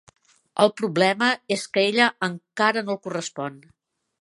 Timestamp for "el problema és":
0.63-1.65